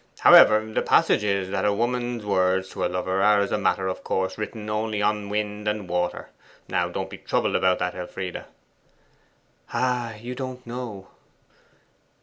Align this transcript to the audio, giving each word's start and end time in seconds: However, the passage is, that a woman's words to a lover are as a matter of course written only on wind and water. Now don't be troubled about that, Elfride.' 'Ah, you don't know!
However, 0.21 0.65
the 0.65 0.81
passage 0.81 1.23
is, 1.23 1.51
that 1.51 1.63
a 1.63 1.71
woman's 1.71 2.25
words 2.25 2.69
to 2.69 2.83
a 2.83 2.87
lover 2.87 3.21
are 3.21 3.39
as 3.39 3.51
a 3.51 3.57
matter 3.59 3.87
of 3.87 4.03
course 4.03 4.35
written 4.35 4.67
only 4.67 4.99
on 4.99 5.29
wind 5.29 5.67
and 5.67 5.87
water. 5.87 6.29
Now 6.67 6.89
don't 6.89 7.07
be 7.11 7.19
troubled 7.19 7.55
about 7.55 7.77
that, 7.77 7.93
Elfride.' 7.93 8.45
'Ah, 9.71 10.15
you 10.15 10.33
don't 10.33 10.65
know! 10.65 11.05